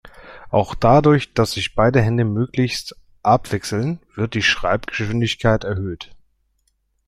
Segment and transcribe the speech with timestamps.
[0.49, 6.09] Auch dadurch, dass sich beide Hände möglichst abwechseln, wird die Schreibgeschwindigkeit erhöht.